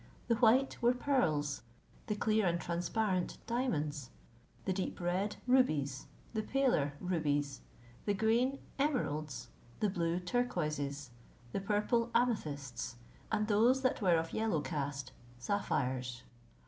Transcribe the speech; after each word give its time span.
The 0.29 0.35
white 0.37 0.81
were 0.81 0.95
pearls; 0.95 1.61
the 2.07 2.15
clear 2.15 2.47
and 2.47 2.59
transparent, 2.59 3.37
diamonds; 3.45 4.09
the 4.65 4.73
deep 4.73 4.99
red, 4.99 5.35
rubies; 5.45 6.07
the 6.33 6.41
paler, 6.41 6.93
rubies; 6.99 7.61
the 8.05 8.15
green, 8.15 8.57
emeralds; 8.79 9.49
the 9.79 9.91
blue, 9.91 10.19
turquoises; 10.19 11.11
the 11.51 11.59
purple, 11.61 12.09
amethysts; 12.15 12.95
and 13.31 13.47
those 13.47 13.83
that 13.83 14.01
were 14.01 14.17
of 14.17 14.33
yellow 14.33 14.61
cast, 14.61 15.11
sapphires. 15.37 16.23